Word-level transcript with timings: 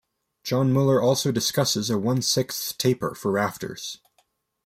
John 0.43 0.73
Muller 0.73 0.99
also 0.99 1.31
discusses 1.31 1.91
a 1.91 1.97
one-sixth 1.99 2.75
taper 2.79 3.13
for 3.13 3.29
rafters. 3.33 3.99